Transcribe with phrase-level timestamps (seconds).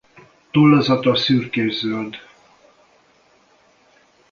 [0.51, 2.15] Tollazata szürkészöld.